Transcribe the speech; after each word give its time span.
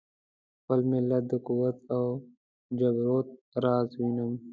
د 0.03 0.03
خپل 0.61 0.79
ملت 0.91 1.23
د 1.31 1.33
قوت 1.47 1.77
او 1.97 2.05
جبروت 2.79 3.27
راز 3.63 3.89
وینم. 3.99 4.31